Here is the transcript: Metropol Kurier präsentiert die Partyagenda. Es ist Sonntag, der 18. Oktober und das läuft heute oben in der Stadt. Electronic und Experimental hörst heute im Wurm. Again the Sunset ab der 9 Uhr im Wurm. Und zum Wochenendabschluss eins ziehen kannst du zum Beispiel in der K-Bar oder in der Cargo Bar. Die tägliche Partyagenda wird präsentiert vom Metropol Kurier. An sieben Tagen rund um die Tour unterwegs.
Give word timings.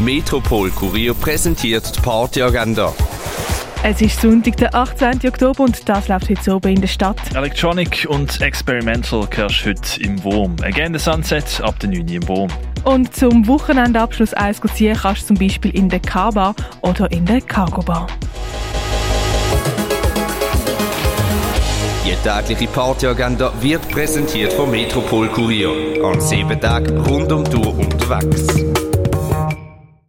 Metropol 0.00 0.70
Kurier 0.70 1.12
präsentiert 1.12 1.94
die 1.94 2.00
Partyagenda. 2.00 2.94
Es 3.82 4.00
ist 4.00 4.18
Sonntag, 4.20 4.56
der 4.56 4.74
18. 4.74 5.20
Oktober 5.26 5.64
und 5.64 5.86
das 5.86 6.08
läuft 6.08 6.30
heute 6.30 6.54
oben 6.54 6.74
in 6.74 6.80
der 6.80 6.88
Stadt. 6.88 7.18
Electronic 7.34 8.06
und 8.08 8.40
Experimental 8.40 9.28
hörst 9.30 9.66
heute 9.66 10.02
im 10.02 10.22
Wurm. 10.24 10.56
Again 10.62 10.94
the 10.94 10.98
Sunset 10.98 11.60
ab 11.62 11.78
der 11.80 11.90
9 11.90 12.00
Uhr 12.00 12.14
im 12.14 12.28
Wurm. 12.28 12.50
Und 12.84 13.14
zum 13.14 13.46
Wochenendabschluss 13.46 14.32
eins 14.32 14.60
ziehen 14.74 14.96
kannst 14.96 15.22
du 15.22 15.34
zum 15.34 15.36
Beispiel 15.36 15.70
in 15.72 15.90
der 15.90 16.00
K-Bar 16.00 16.54
oder 16.80 17.10
in 17.12 17.26
der 17.26 17.42
Cargo 17.42 17.82
Bar. 17.82 18.06
Die 22.06 22.14
tägliche 22.26 22.72
Partyagenda 22.72 23.52
wird 23.60 23.86
präsentiert 23.90 24.54
vom 24.54 24.70
Metropol 24.70 25.28
Kurier. 25.28 26.02
An 26.02 26.20
sieben 26.22 26.58
Tagen 26.58 26.96
rund 27.02 27.30
um 27.30 27.44
die 27.44 27.50
Tour 27.50 27.78
unterwegs. 27.78 28.46